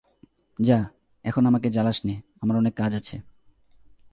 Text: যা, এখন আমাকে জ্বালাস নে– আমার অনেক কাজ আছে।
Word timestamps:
যা, 0.59 0.79
এখন 1.25 1.45
আমাকে 1.45 1.69
জ্বালাস 1.69 1.97
নে– 2.05 2.21
আমার 2.41 2.57
অনেক 2.57 2.73
কাজ 2.73 2.95
আছে। 2.95 3.15